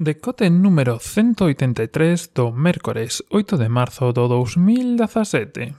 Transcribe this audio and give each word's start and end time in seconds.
Decote 0.00 0.48
número 0.48 1.00
183 1.00 2.30
do 2.30 2.54
mércores 2.54 3.26
8 3.34 3.58
de 3.58 3.68
marzo 3.68 4.12
do 4.14 4.30
2017. 4.30 5.74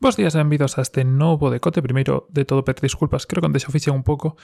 Bos 0.00 0.16
días 0.16 0.32
e 0.32 0.40
benvidos 0.40 0.80
a 0.80 0.80
este 0.80 1.04
novo 1.04 1.52
decote. 1.52 1.84
Primeiro 1.84 2.24
de 2.32 2.48
todo, 2.48 2.64
pedir 2.64 2.88
disculpas, 2.88 3.28
creo 3.28 3.44
que 3.44 3.52
onde 3.52 3.60
xa 3.60 3.68
oficia 3.68 3.92
un 3.92 4.00
pouco 4.00 4.40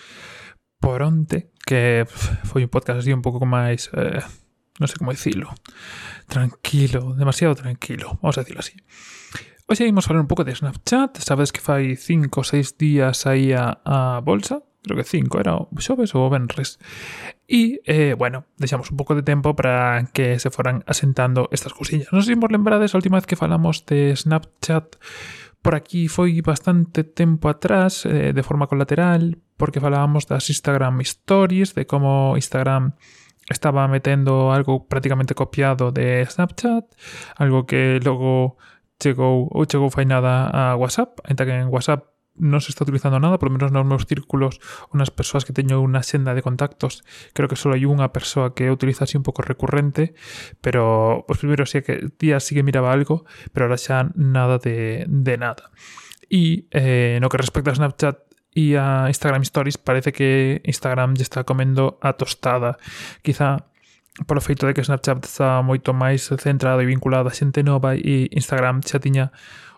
por 0.84 1.00
onte, 1.00 1.56
que 1.64 2.04
foi 2.44 2.60
un 2.60 2.68
podcast 2.68 3.00
así 3.00 3.16
un 3.16 3.24
pouco 3.24 3.40
máis... 3.48 3.88
Eh, 3.96 4.20
non 4.76 4.84
sei 4.84 5.00
como 5.00 5.16
dicilo. 5.16 5.48
Tranquilo, 6.28 7.16
demasiado 7.16 7.56
tranquilo, 7.56 8.20
vamos 8.20 8.36
a 8.36 8.44
decirlo 8.44 8.60
así. 8.60 8.76
Hoxe 9.70 9.86
ímos 9.86 10.02
falar 10.02 10.18
un 10.18 10.26
pouco 10.26 10.42
de 10.42 10.50
Snapchat. 10.50 11.22
Sabes 11.22 11.54
que 11.54 11.62
fai 11.62 11.94
5 11.94 12.26
ou 12.26 12.42
6 12.42 12.74
días 12.74 13.22
aí 13.30 13.54
a, 13.54 13.78
a 13.86 14.18
bolsa. 14.18 14.66
Creo 14.82 14.98
que 14.98 15.06
5, 15.06 15.38
era 15.38 15.54
o 15.54 15.70
ou 15.70 16.26
o 16.26 16.30
venres. 16.30 16.82
E, 17.46 17.78
eh, 17.86 18.18
bueno, 18.18 18.50
deixamos 18.58 18.90
un 18.90 18.98
pouco 18.98 19.14
de 19.14 19.22
tempo 19.22 19.54
para 19.54 20.10
que 20.10 20.42
se 20.42 20.50
foran 20.50 20.82
asentando 20.90 21.46
estas 21.54 21.70
cousiñas. 21.70 22.10
Non 22.10 22.26
sei 22.26 22.34
se 22.34 22.42
vos 22.42 22.50
lembrades 22.50 22.90
a 22.90 22.98
última 22.98 23.22
vez 23.22 23.30
que 23.30 23.38
falamos 23.38 23.86
de 23.86 24.10
Snapchat 24.18 24.98
por 25.62 25.78
aquí 25.78 26.10
foi 26.10 26.42
bastante 26.42 27.06
tempo 27.06 27.46
atrás, 27.46 28.02
eh, 28.10 28.34
de 28.34 28.42
forma 28.42 28.66
colateral, 28.66 29.38
porque 29.54 29.78
falábamos 29.78 30.26
das 30.26 30.50
Instagram 30.50 30.98
Stories, 31.06 31.78
de 31.78 31.86
como 31.86 32.34
Instagram 32.34 32.98
estaba 33.46 33.86
metendo 33.86 34.50
algo 34.50 34.90
prácticamente 34.90 35.38
copiado 35.38 35.94
de 35.94 36.26
Snapchat, 36.26 36.90
algo 37.38 37.70
que 37.70 38.02
logo 38.02 38.58
chegou 39.00 39.48
ou 39.48 39.64
chegou 39.64 39.88
fai 39.88 40.04
nada 40.04 40.52
a 40.52 40.76
WhatsApp, 40.76 41.18
ainda 41.24 41.48
que 41.48 41.56
en 41.56 41.72
WhatsApp 41.72 42.06
non 42.40 42.62
se 42.62 42.72
está 42.72 42.86
utilizando 42.86 43.20
nada, 43.20 43.36
polo 43.36 43.52
menos 43.52 43.72
nos 43.72 43.84
meus 43.84 44.04
círculos 44.08 44.62
unas 44.94 45.10
persoas 45.10 45.44
que 45.44 45.52
teño 45.52 45.82
unha 45.82 46.00
senda 46.06 46.32
de 46.32 46.44
contactos, 46.44 47.04
creo 47.36 47.50
que 47.50 47.58
só 47.58 47.72
hai 47.72 47.84
unha 47.84 48.12
persoa 48.14 48.56
que 48.56 48.70
utiliza 48.72 49.04
así 49.04 49.18
un 49.18 49.26
pouco 49.26 49.44
recurrente, 49.44 50.16
pero 50.64 51.24
os 51.26 51.36
primeiros 51.40 51.72
sí 51.72 51.82
que 51.84 52.12
días 52.16 52.44
sí 52.44 52.54
que 52.56 52.64
miraba 52.64 52.92
algo, 52.92 53.28
pero 53.52 53.66
ahora 53.68 53.80
xa 53.80 54.08
nada 54.16 54.56
de, 54.60 55.04
de 55.08 55.34
nada. 55.36 55.72
E 56.30 56.70
eh, 56.70 57.18
no 57.18 57.28
que 57.28 57.40
respecta 57.42 57.74
a 57.74 57.76
Snapchat, 57.76 58.30
e 58.50 58.74
a 58.74 59.06
Instagram 59.06 59.42
Stories 59.46 59.78
parece 59.78 60.10
que 60.10 60.58
Instagram 60.66 61.14
lle 61.14 61.22
está 61.22 61.46
comendo 61.46 62.02
a 62.02 62.18
tostada. 62.18 62.82
Quizá 63.22 63.69
polo 64.26 64.40
feito 64.40 64.66
de 64.66 64.74
que 64.74 64.84
Snapchat 64.84 65.24
está 65.24 65.62
moito 65.62 65.94
máis 65.94 66.26
centrado 66.26 66.82
e 66.82 66.90
vinculado 66.90 67.30
a 67.30 67.36
xente 67.36 67.62
nova 67.62 67.94
e 67.94 68.26
Instagram 68.34 68.82
xa 68.82 68.98
tiña 68.98 69.30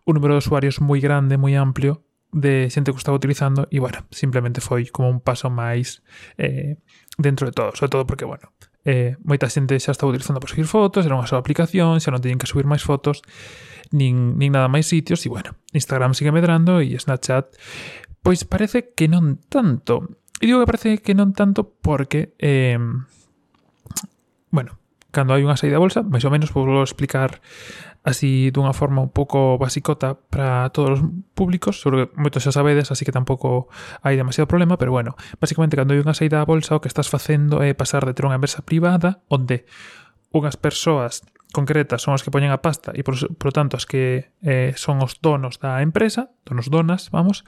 un 0.08 0.18
número 0.18 0.34
de 0.34 0.42
usuarios 0.42 0.80
moi 0.80 0.98
grande, 0.98 1.36
moi 1.36 1.54
amplio 1.54 2.02
de 2.32 2.72
xente 2.72 2.90
que 2.90 2.98
estaba 2.98 3.16
utilizando 3.16 3.68
e, 3.68 3.78
bueno, 3.78 4.08
simplemente 4.10 4.64
foi 4.64 4.88
como 4.88 5.12
un 5.12 5.20
paso 5.20 5.52
máis 5.52 6.00
eh, 6.40 6.80
dentro 7.20 7.46
de 7.46 7.52
todo, 7.52 7.76
sobre 7.76 7.92
todo 7.92 8.08
porque, 8.08 8.24
bueno, 8.24 8.50
eh, 8.88 9.20
moita 9.22 9.52
xente 9.52 9.76
xa 9.76 9.92
estaba 9.92 10.10
utilizando 10.10 10.40
para 10.40 10.50
subir 10.50 10.64
fotos, 10.64 11.04
era 11.04 11.14
unha 11.14 11.28
sola 11.28 11.44
aplicación, 11.44 12.00
xa 12.00 12.08
non 12.08 12.24
teñen 12.24 12.40
que 12.40 12.48
subir 12.48 12.64
máis 12.64 12.80
fotos, 12.80 13.20
nin, 13.92 14.40
nin 14.40 14.56
nada 14.56 14.72
máis 14.72 14.88
sitios, 14.88 15.22
e, 15.22 15.28
bueno, 15.28 15.54
Instagram 15.76 16.16
sigue 16.16 16.32
medrando 16.32 16.80
e 16.80 16.96
Snapchat, 16.96 17.52
pois 18.24 18.48
parece 18.48 18.96
que 18.96 19.12
non 19.12 19.36
tanto. 19.52 20.08
E 20.40 20.48
digo 20.48 20.58
que 20.64 20.66
parece 20.72 20.90
que 21.04 21.12
non 21.12 21.36
tanto 21.36 21.68
porque... 21.68 22.32
Eh, 22.40 22.80
bueno, 24.52 24.78
cando 25.12 25.34
hai 25.34 25.44
unha 25.44 25.60
saída 25.60 25.82
bolsa, 25.82 26.00
máis 26.04 26.24
ou 26.24 26.32
menos 26.32 26.52
vou 26.52 26.64
explicar 26.80 27.42
así 28.04 28.52
dunha 28.52 28.72
forma 28.72 29.04
un 29.04 29.12
pouco 29.12 29.56
basicota 29.60 30.16
para 30.16 30.70
todos 30.70 30.98
os 30.98 31.02
públicos, 31.36 31.78
sobre 31.78 32.08
que 32.08 32.16
moitos 32.20 32.44
xa 32.44 32.52
sabedes, 32.52 32.92
así 32.92 33.04
que 33.04 33.14
tampouco 33.14 33.72
hai 34.04 34.14
demasiado 34.14 34.48
problema, 34.48 34.76
pero 34.76 34.90
bueno, 34.90 35.16
basicamente 35.40 35.74
cando 35.74 35.96
hai 35.96 36.00
unha 36.00 36.16
saída 36.16 36.40
a 36.40 36.48
bolsa 36.48 36.76
o 36.76 36.82
que 36.82 36.90
estás 36.90 37.12
facendo 37.12 37.60
é 37.64 37.76
pasar 37.76 38.04
de 38.04 38.12
ter 38.14 38.24
unha 38.28 38.36
empresa 38.36 38.64
privada 38.64 39.24
onde 39.28 39.68
unhas 40.32 40.56
persoas 40.56 41.24
concretas 41.52 42.00
son 42.00 42.16
as 42.16 42.24
que 42.24 42.32
poñen 42.32 42.50
a 42.50 42.64
pasta 42.64 42.96
e 42.96 43.04
por, 43.04 43.14
por 43.36 43.52
tanto 43.52 43.76
as 43.76 43.84
que 43.84 44.32
eh, 44.40 44.72
son 44.80 45.04
os 45.04 45.20
donos 45.20 45.60
da 45.60 45.84
empresa, 45.84 46.32
donos 46.48 46.72
donas, 46.72 47.12
vamos, 47.12 47.44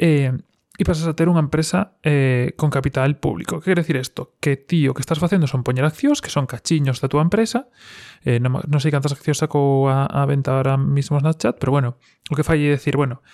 eh, 0.00 0.32
e 0.76 0.84
pasas 0.84 1.08
a 1.08 1.16
ter 1.16 1.32
unha 1.32 1.40
empresa 1.40 1.96
eh, 2.04 2.52
con 2.60 2.68
capital 2.68 3.16
público. 3.16 3.64
Que 3.64 3.72
quere 3.72 3.80
decir 3.80 3.96
isto? 3.96 4.36
Que 4.38 4.60
ti 4.60 4.84
o 4.88 4.92
que 4.92 5.00
estás 5.00 5.16
facendo 5.16 5.48
son 5.48 5.64
poñer 5.64 5.88
accións, 5.88 6.20
que 6.20 6.28
son 6.28 6.44
cachiños 6.44 7.00
da 7.00 7.08
túa 7.08 7.24
empresa. 7.24 7.72
Eh, 8.22 8.36
non, 8.38 8.60
non 8.68 8.80
sei 8.80 8.92
cantas 8.92 9.16
accións 9.16 9.40
saco 9.40 9.88
a, 9.88 10.04
a 10.04 10.28
venta 10.28 10.52
ahora 10.52 10.76
mismo 10.76 11.16
na 11.16 11.32
chat, 11.32 11.56
pero 11.56 11.72
bueno, 11.72 11.96
o 12.28 12.36
que 12.36 12.44
fai 12.44 12.60
é 12.68 12.76
decir, 12.76 13.00
bueno, 13.00 13.24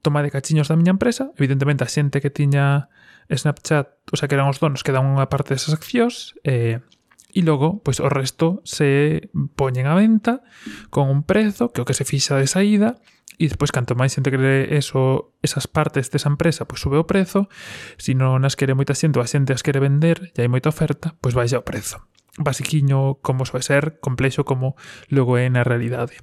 toma 0.00 0.24
de 0.24 0.32
cachiños 0.32 0.72
da 0.72 0.78
miña 0.80 0.96
empresa, 0.96 1.30
evidentemente 1.36 1.84
a 1.84 1.90
xente 1.92 2.24
que 2.24 2.32
tiña 2.32 2.88
Snapchat, 3.28 4.08
o 4.12 4.16
sea, 4.16 4.28
que 4.28 4.34
eran 4.40 4.48
os 4.48 4.56
donos 4.56 4.80
que 4.80 4.94
dan 4.94 5.04
unha 5.04 5.28
parte 5.28 5.52
desas 5.52 5.76
accións, 5.76 6.32
eh, 6.48 6.80
e 7.28 7.44
logo, 7.44 7.84
pois 7.84 8.00
o 8.00 8.08
resto 8.08 8.64
se 8.64 9.28
poñen 9.52 9.84
a 9.84 9.92
venta 9.92 10.40
con 10.88 11.12
un 11.12 11.28
prezo 11.28 11.68
que 11.68 11.84
o 11.84 11.86
que 11.86 11.92
se 11.92 12.08
fixa 12.08 12.40
de 12.40 12.48
saída 12.48 12.96
E 13.38 13.46
despois, 13.46 13.70
canto 13.70 13.94
máis 13.94 14.10
xente 14.10 14.34
quere 14.34 14.66
eso, 14.74 15.30
esas 15.46 15.70
partes 15.70 16.10
desa 16.10 16.26
empresa, 16.26 16.66
pois 16.66 16.82
sube 16.82 16.98
o 16.98 17.06
prezo. 17.06 17.46
Se 17.94 18.10
non 18.10 18.42
as 18.42 18.58
quere 18.58 18.74
moita 18.74 18.98
xente, 18.98 19.14
ou 19.14 19.22
a 19.22 19.30
xente 19.30 19.54
as 19.54 19.62
quere 19.62 19.78
vender, 19.78 20.34
e 20.34 20.42
hai 20.42 20.50
moita 20.50 20.74
oferta, 20.74 21.14
pois 21.22 21.38
baixa 21.38 21.62
o 21.62 21.64
prezo. 21.64 22.02
Basiquiño 22.34 23.22
como 23.22 23.46
soe 23.46 23.62
ser, 23.62 24.02
complexo 24.02 24.42
como 24.42 24.74
logo 25.06 25.38
é 25.38 25.46
na 25.46 25.62
realidade. 25.62 26.18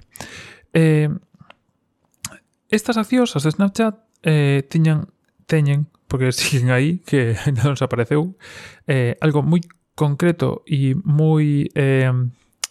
Eh, 0.76 1.08
estas 2.68 3.00
accións, 3.00 3.32
as 3.32 3.48
de 3.48 3.56
Snapchat, 3.56 3.96
eh, 4.20 4.68
tiñan, 4.68 5.08
teñen, 5.48 5.88
porque 6.12 6.32
siguen 6.36 6.68
aí, 6.68 7.00
que 7.00 7.32
non 7.64 7.80
se 7.80 7.84
apareceu, 7.88 8.36
eh, 8.84 9.16
algo 9.24 9.40
moi 9.40 9.64
concreto 9.96 10.60
e 10.68 10.92
moi... 11.00 11.72
Eh, 11.72 12.12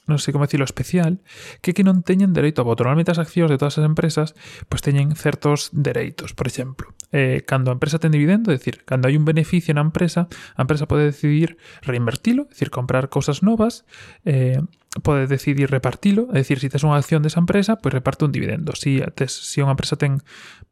non 0.05 0.21
sei 0.21 0.31
como 0.31 0.45
decirlo, 0.45 0.65
especial, 0.65 1.21
que 1.65 1.73
que 1.73 1.81
non 1.81 2.05
teñen 2.05 2.33
dereito 2.33 2.61
a 2.61 2.67
voto. 2.67 2.85
Normalmente 2.85 3.13
as 3.13 3.21
accións 3.21 3.49
de 3.49 3.57
todas 3.57 3.81
as 3.81 3.85
empresas 3.85 4.37
pois 4.69 4.85
teñen 4.85 5.17
certos 5.17 5.73
dereitos, 5.73 6.37
por 6.37 6.45
exemplo. 6.45 6.93
Eh, 7.09 7.41
cando 7.45 7.73
a 7.73 7.75
empresa 7.77 7.97
ten 7.97 8.13
dividendo, 8.13 8.53
é 8.53 8.57
dicir, 8.57 8.85
cando 8.85 9.09
hai 9.09 9.17
un 9.17 9.25
beneficio 9.25 9.73
na 9.73 9.81
empresa, 9.81 10.29
a 10.57 10.61
empresa 10.61 10.85
pode 10.85 11.09
decidir 11.09 11.57
reinvertilo, 11.81 12.45
é 12.45 12.53
dicir, 12.53 12.69
comprar 12.69 13.09
cousas 13.09 13.41
novas, 13.41 13.85
eh, 14.25 14.61
pode 15.01 15.27
decidir 15.27 15.67
repartilo, 15.71 16.29
é 16.31 16.39
dicir, 16.45 16.61
se 16.61 16.69
tes 16.71 16.85
unha 16.85 16.95
acción 16.95 17.25
desa 17.25 17.41
empresa, 17.41 17.81
pois 17.81 17.91
reparte 17.91 18.23
un 18.23 18.31
dividendo. 18.31 18.71
Si, 18.77 19.03
tes, 19.17 19.33
si 19.33 19.59
unha 19.59 19.75
empresa 19.75 19.99
ten, 19.99 20.23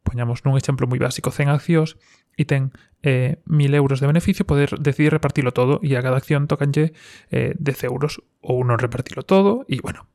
poñamos 0.06 0.48
nun 0.48 0.56
exemplo 0.56 0.88
moi 0.88 1.02
básico, 1.02 1.34
100 1.34 1.52
accións, 1.52 2.00
e 2.38 2.44
ten 2.46 2.72
eh, 3.04 3.42
1000 3.46 3.76
euros 3.76 4.00
de 4.00 4.08
beneficio 4.08 4.48
poder 4.48 4.80
decidir 4.80 5.12
repartilo 5.12 5.52
todo 5.52 5.80
e 5.84 5.94
a 5.94 6.02
cada 6.02 6.18
acción 6.18 6.48
tocanlle 6.48 6.96
eh, 7.30 7.54
10 7.60 7.90
euros 7.92 8.24
ou 8.42 8.64
non 8.64 8.80
repartilo 8.80 9.28
todo 9.28 9.68
e 9.68 9.84
bueno, 9.84 10.08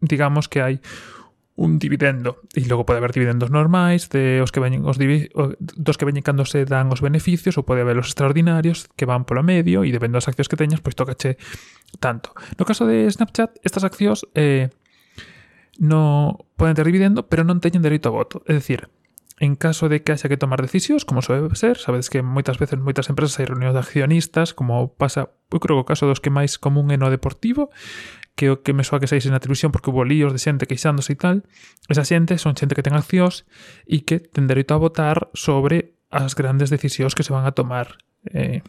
digamos 0.00 0.46
que 0.46 0.60
hai 0.62 0.76
un 1.58 1.82
dividendo. 1.82 2.38
E 2.54 2.62
logo 2.70 2.86
pode 2.86 3.02
haber 3.02 3.10
dividendos 3.10 3.50
normais 3.50 4.06
de 4.14 4.38
os 4.40 4.54
que 4.54 4.62
veñen 4.62 4.86
os 4.86 4.94
dos 4.94 5.96
que 5.98 6.06
veñen 6.06 6.22
cando 6.22 6.46
se 6.46 6.62
dan 6.62 6.86
os 6.94 7.02
beneficios 7.02 7.58
ou 7.58 7.66
pode 7.66 7.82
haber 7.82 7.98
os 7.98 8.14
extraordinarios 8.14 8.86
que 8.94 9.10
van 9.10 9.26
polo 9.26 9.42
medio 9.42 9.82
e 9.82 9.90
depende 9.90 10.22
das 10.22 10.30
accións 10.30 10.46
que 10.46 10.54
teñas 10.54 10.78
pois 10.78 10.94
tocache 10.94 11.34
tanto. 11.98 12.30
No 12.54 12.62
caso 12.62 12.86
de 12.86 13.10
Snapchat 13.10 13.58
estas 13.66 13.82
accións 13.82 14.22
eh, 14.38 14.70
no 15.82 16.46
poden 16.54 16.78
ter 16.78 16.86
dividendo 16.86 17.26
pero 17.26 17.42
non 17.42 17.58
teñen 17.58 17.82
dereito 17.82 18.06
a 18.06 18.14
voto. 18.14 18.46
É 18.46 18.54
dicir 18.54 18.86
En 19.38 19.54
caso 19.54 19.88
de 19.88 20.02
que 20.02 20.12
haxa 20.12 20.28
que 20.28 20.36
tomar 20.36 20.58
decisións, 20.60 21.06
como 21.06 21.22
soe 21.22 21.46
ser, 21.54 21.78
sabedes 21.78 22.10
que 22.10 22.26
moitas 22.26 22.58
veces 22.58 22.78
moitas 22.82 23.06
empresas 23.06 23.38
hai 23.38 23.46
reunións 23.46 23.74
de 23.74 23.82
accionistas, 23.82 24.50
como 24.50 24.98
pasa, 24.98 25.30
eu 25.54 25.62
creo 25.62 25.78
que 25.78 25.84
o 25.86 25.90
caso 25.94 26.10
dos 26.10 26.18
que 26.18 26.34
máis 26.34 26.58
común 26.58 26.90
é 26.90 26.98
no 26.98 27.06
deportivo, 27.06 27.70
que 28.34 28.50
o 28.50 28.62
que 28.66 28.74
me 28.74 28.82
soa 28.82 28.98
que 28.98 29.06
saíse 29.06 29.30
na 29.30 29.38
televisión 29.38 29.70
porque 29.70 29.94
hubo 29.94 30.02
líos 30.02 30.34
de 30.34 30.42
xente 30.42 30.66
queixándose 30.66 31.14
e 31.14 31.18
tal, 31.18 31.46
esa 31.86 32.02
xente 32.02 32.34
son 32.38 32.58
xente 32.58 32.74
que 32.74 32.82
ten 32.82 32.98
accións 32.98 33.46
e 33.86 34.02
que 34.02 34.18
ten 34.18 34.50
dereito 34.50 34.74
a 34.74 34.82
votar 34.82 35.30
sobre 35.38 35.98
as 36.10 36.34
grandes 36.34 36.70
decisións 36.70 37.14
que 37.14 37.22
se 37.22 37.30
van 37.30 37.46
a 37.46 37.54
tomar 37.54 38.02
eh, 38.34 38.66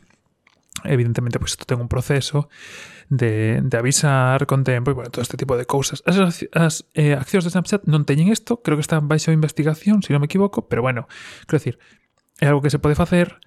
evidentemente, 0.86 1.40
pues 1.40 1.54
isto 1.54 1.66
ten 1.66 1.81
un 1.81 1.88
proceso 1.88 2.50
de, 3.10 3.60
de 3.64 3.78
avisar 3.78 4.46
con 4.46 4.64
tempo 4.64 4.92
e, 4.92 4.94
bueno, 4.94 5.10
todo 5.10 5.22
este 5.22 5.38
tipo 5.38 5.58
de 5.58 5.66
cousas. 5.66 6.04
As, 6.06 6.46
as 6.54 6.86
eh, 6.94 7.14
accións 7.16 7.44
de 7.44 7.52
Snapchat 7.52 7.88
non 7.90 8.06
teñen 8.06 8.30
isto, 8.30 8.62
creo 8.62 8.78
que 8.78 8.86
está 8.86 9.00
baixo 9.02 9.34
investigación, 9.34 10.02
se 10.02 10.10
si 10.10 10.14
non 10.14 10.22
me 10.24 10.30
equivoco, 10.30 10.70
pero, 10.70 10.86
bueno, 10.86 11.10
quero 11.48 11.60
decir, 11.60 11.76
é 12.40 12.48
algo 12.48 12.64
que 12.64 12.72
se 12.72 12.80
pode 12.80 12.96
facer, 12.96 13.42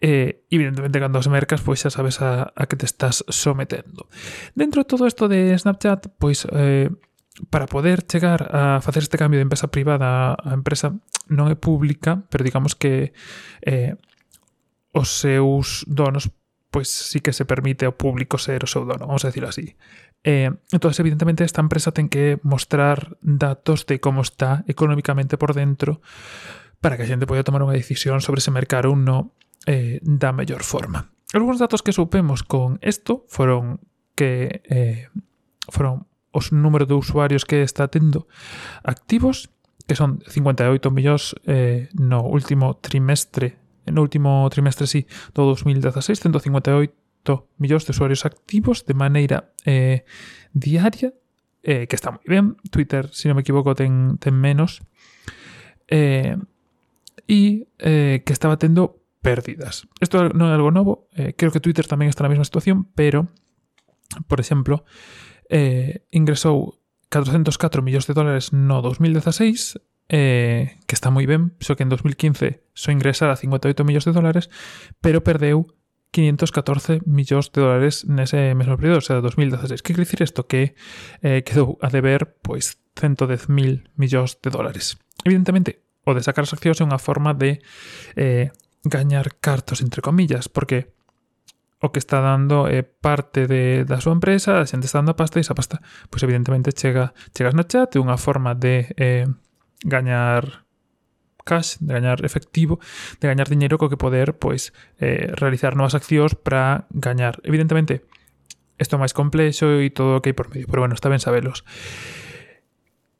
eh, 0.00 0.44
evidentemente 0.48 0.98
cando 0.98 1.20
as 1.20 1.28
mercas 1.28 1.60
pois 1.60 1.84
xa 1.84 1.92
sabes 1.92 2.24
a, 2.24 2.56
a 2.56 2.64
que 2.64 2.76
te 2.76 2.88
estás 2.88 3.20
sometendo. 3.28 4.08
Dentro 4.56 4.80
de 4.82 4.88
todo 4.88 5.04
isto 5.04 5.28
de 5.28 5.52
Snapchat, 5.52 6.16
pois 6.16 6.48
eh, 6.50 6.88
para 7.48 7.66
poder 7.66 8.04
chegar 8.06 8.48
a 8.52 8.80
facer 8.80 9.02
este 9.02 9.18
cambio 9.18 9.38
de 9.38 9.46
empresa 9.46 9.68
privada 9.68 10.36
a 10.36 10.52
empresa 10.56 10.96
non 11.28 11.52
é 11.52 11.56
pública, 11.56 12.24
pero 12.32 12.42
digamos 12.42 12.74
que 12.74 13.12
eh, 13.60 13.96
os 14.92 15.08
seus 15.20 15.84
donos 15.86 16.32
pues 16.70 16.88
sí 16.88 17.20
que 17.20 17.32
se 17.32 17.44
permite 17.44 17.86
ao 17.86 17.98
público 17.98 18.38
ser 18.38 18.62
o 18.62 18.70
seu 18.70 18.86
dono, 18.86 19.10
vamos 19.10 19.26
a 19.26 19.30
decirlo 19.34 19.50
así. 19.50 19.74
Eh, 20.22 20.50
entonces, 20.70 21.00
evidentemente, 21.00 21.44
esta 21.44 21.60
empresa 21.60 21.90
ten 21.90 22.08
que 22.08 22.38
mostrar 22.42 23.18
datos 23.22 23.86
de 23.86 23.98
como 23.98 24.22
está 24.22 24.62
económicamente 24.70 25.34
por 25.36 25.54
dentro 25.54 26.00
para 26.80 26.96
que 26.96 27.04
a 27.04 27.10
xente 27.10 27.28
poida 27.28 27.44
tomar 27.44 27.60
unha 27.60 27.76
decisión 27.76 28.24
sobre 28.24 28.40
se 28.40 28.54
mercar 28.54 28.88
ou 28.88 28.96
non 28.96 29.36
eh, 29.68 30.00
da 30.00 30.32
mellor 30.32 30.64
forma. 30.64 31.12
Alguns 31.36 31.60
datos 31.60 31.84
que 31.84 31.94
supemos 31.94 32.42
con 32.42 32.80
isto 32.82 33.28
foron 33.28 33.78
que 34.16 34.64
eh, 34.66 35.12
foron 35.68 36.08
os 36.30 36.50
número 36.54 36.86
de 36.86 36.94
usuarios 36.96 37.44
que 37.44 37.62
está 37.62 37.88
tendo 37.88 38.26
activos, 38.82 39.50
que 39.86 39.98
son 39.98 40.22
58 40.26 40.90
millóns 40.90 41.36
eh, 41.44 41.90
no 41.98 42.24
último 42.24 42.78
trimestre 42.80 43.59
no 43.90 44.02
último 44.02 44.46
trimestre 44.50 44.86
sí, 44.86 45.06
do 45.34 45.46
2016, 45.52 46.20
158 46.20 47.48
millóns 47.58 47.84
de 47.86 47.92
usuarios 47.92 48.24
activos 48.24 48.86
de 48.86 48.94
maneira 48.94 49.52
eh, 49.66 50.04
diaria, 50.52 51.12
eh, 51.62 51.86
que 51.86 51.96
está 51.96 52.10
moi 52.10 52.24
ben. 52.24 52.56
Twitter, 52.70 53.12
se 53.12 53.22
si 53.22 53.28
non 53.28 53.36
me 53.36 53.44
equivoco, 53.44 53.76
ten, 53.76 54.16
ten 54.16 54.34
menos. 54.34 54.80
Eh, 55.90 56.38
e 57.30 57.68
eh, 57.78 58.22
que 58.24 58.32
estaba 58.32 58.58
tendo 58.58 59.00
pérdidas. 59.22 59.86
Isto 60.00 60.32
non 60.32 60.50
é 60.50 60.56
algo 60.56 60.72
novo, 60.72 61.06
eh, 61.14 61.36
creo 61.36 61.52
que 61.52 61.62
Twitter 61.62 61.84
tamén 61.84 62.08
está 62.08 62.24
na 62.24 62.32
mesma 62.32 62.48
situación, 62.48 62.88
pero, 62.96 63.30
por 64.26 64.40
exemplo, 64.40 64.82
eh, 65.52 66.08
ingresou 66.10 66.80
404 67.12 67.82
millóns 67.82 68.06
de 68.06 68.14
dólares 68.14 68.54
no 68.54 68.80
2016 68.80 69.78
eh, 70.10 70.82
que 70.90 70.98
está 70.98 71.08
moi 71.14 71.24
ben, 71.24 71.54
só 71.62 71.78
que 71.78 71.86
en 71.86 71.90
2015 71.94 72.66
só 72.74 72.90
ingresara 72.90 73.38
58 73.38 73.86
millóns 73.86 74.04
de 74.04 74.12
dólares, 74.12 74.50
pero 74.98 75.22
perdeu 75.22 75.70
514 76.10 77.06
millóns 77.06 77.54
de 77.54 77.62
dólares 77.62 78.02
nese 78.10 78.58
mesmo 78.58 78.74
período, 78.74 78.98
o 78.98 79.06
sea, 79.06 79.22
2016. 79.22 79.82
Que 79.82 79.94
quer 79.94 80.02
dicir 80.02 80.20
isto? 80.26 80.50
Que 80.50 80.74
eh, 81.22 81.46
quedou 81.46 81.78
a 81.78 81.88
deber 81.88 82.42
pois 82.42 82.82
110.000 82.98 83.94
millóns 83.94 84.42
de 84.42 84.50
dólares. 84.50 84.98
Evidentemente, 85.22 85.86
o 86.02 86.10
de 86.10 86.26
sacar 86.26 86.42
as 86.42 86.52
accións 86.52 86.82
é 86.82 86.84
unha 86.84 86.98
forma 86.98 87.30
de 87.38 87.62
eh, 88.18 88.50
gañar 88.82 89.38
cartos, 89.38 89.78
entre 89.78 90.02
comillas, 90.02 90.50
porque 90.50 90.90
o 91.80 91.94
que 91.94 92.02
está 92.02 92.20
dando 92.20 92.66
é 92.66 92.82
eh, 92.82 92.84
parte 92.84 93.46
de, 93.46 93.86
da 93.86 94.02
súa 94.02 94.18
empresa, 94.18 94.60
a 94.60 94.66
xente 94.66 94.90
está 94.90 94.98
dando 94.98 95.14
a 95.14 95.20
pasta 95.20 95.38
e 95.38 95.46
esa 95.46 95.54
pasta, 95.54 95.78
pois 96.10 96.20
evidentemente 96.26 96.74
chega 96.74 97.14
chegas 97.32 97.54
na 97.54 97.64
chat, 97.64 97.94
é 97.96 98.02
unha 98.02 98.18
forma 98.18 98.58
de 98.58 98.90
eh, 98.98 99.30
gañar 99.84 100.64
cash, 101.44 101.76
de 101.80 101.94
gañar 101.94 102.24
efectivo, 102.24 102.78
de 103.20 103.28
gañar 103.28 103.48
diñeiro 103.48 103.78
co 103.78 103.88
que 103.88 103.96
poder 103.96 104.38
pois 104.38 104.72
eh, 105.00 105.32
realizar 105.34 105.74
novas 105.74 105.96
accións 105.96 106.36
para 106.36 106.86
gañar. 106.92 107.40
Evidentemente, 107.42 108.06
isto 108.78 108.96
é 108.96 109.02
máis 109.02 109.12
complexo 109.12 109.80
e 109.80 109.90
todo 109.92 110.18
o 110.18 110.20
que 110.22 110.32
hai 110.32 110.36
por 110.36 110.48
medio, 110.52 110.68
pero 110.70 110.84
bueno, 110.84 110.96
está 110.96 111.10
ben 111.10 111.20
sabelos. 111.20 111.66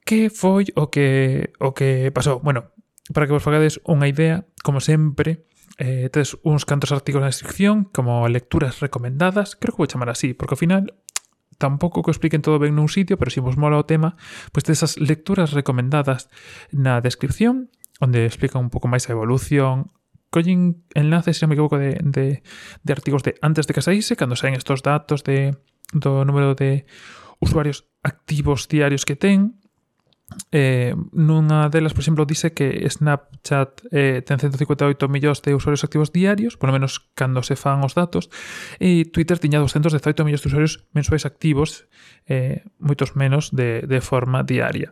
Que 0.07 0.33
foi 0.33 0.73
o 0.75 0.89
que 0.89 1.53
o 1.61 1.77
que 1.77 2.15
pasou? 2.15 2.41
Bueno, 2.41 2.73
para 3.13 3.27
que 3.27 3.35
vos 3.35 3.45
fagades 3.45 3.83
unha 3.85 4.09
idea, 4.09 4.49
como 4.65 4.81
sempre, 4.81 5.45
eh, 5.77 6.09
tedes 6.09 6.37
uns 6.47 6.65
cantos 6.65 6.93
artigos 6.93 7.21
na 7.21 7.33
descripción 7.33 7.89
como 7.91 8.29
lecturas 8.29 8.81
recomendadas, 8.81 9.57
creo 9.57 9.75
que 9.75 9.83
vou 9.85 9.91
chamar 9.91 10.09
así, 10.13 10.33
porque 10.33 10.55
ao 10.55 10.61
final 10.61 10.83
tampouco 11.61 12.01
que 12.01 12.11
expliquen 12.11 12.41
todo 12.41 12.57
ben 12.57 12.73
nun 12.73 12.89
sitio, 12.89 13.21
pero 13.21 13.29
se 13.29 13.39
si 13.39 13.45
vos 13.45 13.61
mola 13.61 13.77
o 13.77 13.85
tema, 13.85 14.17
pois 14.51 14.65
pues 14.65 14.73
esas 14.73 14.97
lecturas 14.97 15.53
recomendadas 15.53 16.33
na 16.73 17.05
descripción, 17.05 17.69
onde 18.01 18.25
explica 18.25 18.57
un 18.57 18.73
pouco 18.73 18.89
máis 18.89 19.07
a 19.07 19.15
evolución, 19.15 19.93
collen 20.33 20.81
enlaces, 20.97 21.37
se 21.37 21.45
non 21.45 21.53
me 21.53 21.61
equivoco, 21.61 21.77
de, 21.77 22.01
de, 22.01 22.41
de 22.41 22.91
artigos 22.91 23.21
de 23.21 23.37
antes 23.45 23.69
de 23.69 23.77
que 23.77 23.85
saíse, 23.85 24.17
cando 24.17 24.41
saen 24.41 24.57
estos 24.57 24.81
datos 24.81 25.21
de, 25.21 25.61
do 25.93 26.25
número 26.25 26.57
de 26.57 26.89
usuarios 27.45 27.93
activos 28.01 28.65
diarios 28.67 29.05
que 29.05 29.21
ten, 29.21 29.60
Eh, 30.53 30.95
nunha 31.13 31.71
delas, 31.71 31.95
por 31.95 32.03
exemplo, 32.03 32.27
dice 32.27 32.53
que 32.55 32.83
Snapchat 32.87 33.87
eh, 33.91 34.23
ten 34.23 34.39
158 34.39 35.07
millóns 35.07 35.43
de 35.43 35.55
usuarios 35.55 35.83
activos 35.83 36.11
diarios, 36.11 36.59
polo 36.59 36.75
menos 36.75 37.11
cando 37.15 37.43
se 37.43 37.55
fan 37.55 37.83
os 37.87 37.95
datos, 37.95 38.31
e 38.83 39.07
Twitter 39.11 39.39
tiña 39.39 39.63
218 39.63 40.27
millóns 40.27 40.43
de 40.43 40.49
usuarios 40.51 40.87
mensuais 40.95 41.27
activos, 41.27 41.87
eh, 42.27 42.67
moitos 42.83 43.15
menos 43.15 43.55
de, 43.55 43.87
de 43.87 43.99
forma 44.03 44.43
diaria. 44.43 44.91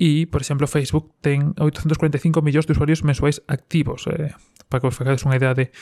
E, 0.00 0.24
por 0.30 0.40
exemplo, 0.40 0.64
Facebook 0.70 1.12
ten 1.20 1.52
845 1.58 2.40
millóns 2.40 2.64
de 2.64 2.72
usuarios 2.72 3.04
mensuais 3.04 3.42
activos. 3.50 4.08
Eh, 4.08 4.32
para 4.70 4.80
que 4.80 4.86
vos 4.86 4.96
facades 4.96 5.26
unha 5.26 5.36
idea 5.36 5.52
de, 5.52 5.74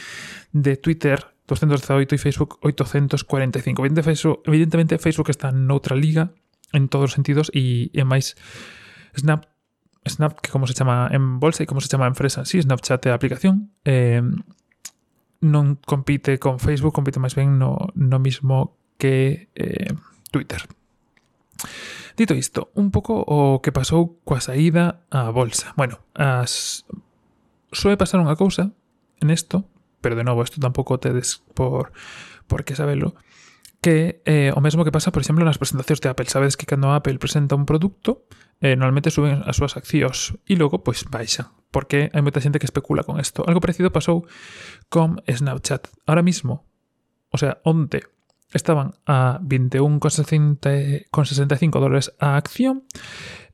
de 0.50 0.74
Twitter, 0.80 1.20
218 1.46 2.16
e 2.16 2.18
Facebook 2.18 2.58
845. 2.64 3.84
Evidentemente 3.84 4.02
Facebook, 4.02 4.40
evidentemente, 4.48 4.98
Facebook 4.98 5.30
está 5.30 5.52
noutra 5.52 5.94
liga 5.94 6.32
en 6.72 6.88
todos 6.88 7.12
os 7.12 7.14
sentidos 7.14 7.48
e 7.54 7.92
é 7.94 8.04
máis 8.04 8.36
Snap, 9.18 9.46
Snap, 10.06 10.40
que 10.40 10.50
como 10.50 10.66
se 10.66 10.74
chama 10.74 11.10
en 11.12 11.42
bolsa 11.42 11.62
e 11.62 11.66
como 11.66 11.82
se 11.82 11.90
chama 11.90 12.06
en 12.06 12.14
empresa, 12.14 12.46
sí, 12.46 12.62
Snapchat 12.62 13.04
é 13.06 13.10
a 13.10 13.18
aplicación, 13.18 13.74
eh, 13.84 14.22
non 15.42 15.78
compite 15.82 16.38
con 16.38 16.58
Facebook, 16.58 16.94
compite 16.94 17.22
máis 17.22 17.34
ben 17.34 17.58
no, 17.58 17.90
no 17.94 18.18
mismo 18.18 18.78
que 18.98 19.50
eh, 19.54 19.94
Twitter. 20.30 20.66
Dito 22.18 22.34
isto, 22.34 22.70
un 22.74 22.90
pouco 22.90 23.22
o 23.22 23.62
que 23.62 23.70
pasou 23.70 24.18
coa 24.26 24.42
saída 24.42 25.06
á 25.14 25.30
bolsa. 25.30 25.70
Bueno, 25.78 26.02
as... 26.18 26.82
soe 27.70 27.94
pasar 27.94 28.18
unha 28.18 28.34
cousa 28.34 28.74
en 29.22 29.30
isto, 29.30 29.62
pero 30.02 30.18
de 30.18 30.26
novo, 30.26 30.42
isto 30.42 30.58
tampouco 30.58 30.98
tedes 30.98 31.46
por, 31.54 31.94
por 32.50 32.66
que 32.66 32.74
sabelo, 32.74 33.14
que 33.78 34.18
eh, 34.26 34.50
o 34.50 34.60
mesmo 34.60 34.82
que 34.82 34.90
pasa, 34.90 35.14
por 35.14 35.22
exemplo, 35.22 35.46
nas 35.46 35.62
presentacións 35.62 36.02
de 36.02 36.10
Apple. 36.10 36.26
Sabedes 36.26 36.58
que 36.58 36.66
cando 36.66 36.90
Apple 36.90 37.22
presenta 37.22 37.54
un 37.54 37.62
produto, 37.62 38.26
eh, 38.60 38.76
normalmente 38.76 39.10
suben 39.10 39.42
as 39.46 39.56
súas 39.56 39.76
accións 39.78 40.34
e 40.46 40.56
logo 40.58 40.82
pois 40.82 41.04
baixa, 41.06 41.52
porque 41.70 42.10
hai 42.10 42.22
moita 42.22 42.40
xente 42.42 42.58
que 42.58 42.66
especula 42.66 43.06
con 43.06 43.22
isto. 43.22 43.46
Algo 43.46 43.62
parecido 43.62 43.94
pasou 43.94 44.26
con 44.90 45.22
Snapchat. 45.26 45.86
Ahora 46.06 46.22
mismo, 46.26 46.66
o 47.30 47.38
sea, 47.38 47.62
onte 47.62 48.02
estaban 48.52 48.92
a 49.06 49.40
21,65 49.42 51.80
dólares 51.80 52.14
a 52.18 52.36
acción, 52.36 52.84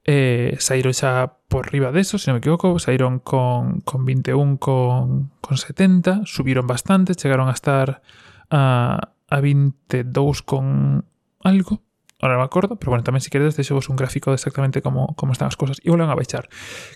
eh, 0.05 0.57
saíron 0.61 0.95
xa 0.95 1.41
por 1.49 1.73
riba 1.73 1.91
de 1.93 2.01
eso, 2.01 2.19
se 2.19 2.31
non 2.31 2.37
me 2.39 2.41
equivoco, 2.45 2.79
saíron 2.79 3.19
con, 3.19 3.81
con 3.83 4.05
21 4.05 4.59
con, 4.59 5.33
con 5.41 5.57
70, 5.57 6.23
subiron 6.27 6.67
bastante, 6.67 7.17
chegaron 7.17 7.49
a 7.49 7.57
estar 7.57 8.03
a, 8.51 9.15
a 9.29 9.41
22 9.41 10.43
con 10.43 11.07
algo, 11.43 11.83
Ahora 12.25 12.41
me 12.41 12.49
acordo, 12.49 12.81
pero 12.81 12.89
bueno, 12.89 13.05
tamén 13.05 13.21
se 13.21 13.29
si 13.29 13.37
queredes 13.37 13.53
deixovos 13.53 13.93
un 13.93 14.01
gráfico 14.01 14.33
de 14.33 14.41
exactamente 14.41 14.81
como, 14.81 15.13
como 15.13 15.37
están 15.37 15.53
as 15.53 15.61
cosas 15.61 15.77
e 15.85 15.93
volven 15.93 16.09
a 16.09 16.17
baixar. 16.17 16.49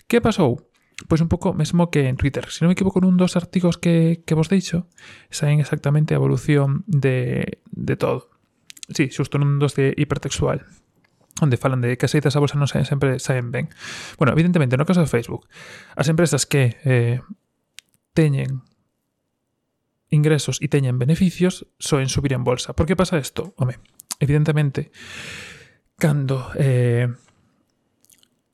Que 0.09 0.25
pasou? 0.25 0.65
Pois 1.05 1.21
un 1.21 1.29
pouco 1.29 1.53
mesmo 1.53 1.93
que 1.93 2.09
en 2.09 2.17
Twitter. 2.17 2.49
Se 2.49 2.65
non 2.65 2.73
me 2.73 2.75
equivoco, 2.75 2.97
nun 2.97 3.13
dos 3.13 3.37
artigos 3.37 3.77
que, 3.77 4.25
que 4.25 4.33
vos 4.33 4.49
deixo 4.49 4.89
saen 5.29 5.61
exactamente 5.61 6.17
a 6.17 6.19
evolución 6.19 6.81
de, 6.89 7.61
de 7.69 7.93
todo. 7.93 8.33
Sí, 8.89 9.13
xusto 9.13 9.37
nun 9.37 9.61
dos 9.61 9.77
de 9.77 9.93
hipertextual 9.93 10.65
onde 11.45 11.61
falan 11.61 11.85
de 11.85 11.93
que 11.93 12.09
as 12.09 12.13
eitas 12.17 12.33
a 12.33 12.41
bolsa 12.41 12.57
non 12.57 12.65
saen 12.65 12.89
sempre 12.89 13.21
saen 13.21 13.53
ben. 13.53 13.69
Bueno, 14.17 14.33
evidentemente, 14.33 14.81
no 14.81 14.89
caso 14.89 15.05
de 15.05 15.13
Facebook, 15.13 15.45
as 15.93 16.09
empresas 16.09 16.49
que 16.49 16.81
eh, 16.81 17.21
teñen 18.17 18.65
ingresos 20.09 20.57
e 20.57 20.73
teñen 20.73 20.97
beneficios 20.97 21.69
soen 21.77 22.09
subir 22.09 22.33
en 22.33 22.41
bolsa. 22.41 22.73
Por 22.73 22.89
que 22.89 22.97
pasa 22.97 23.21
isto? 23.21 23.53
Home, 23.61 23.77
evidentemente, 24.19 24.91
cando 25.97 26.51
eh, 26.55 27.07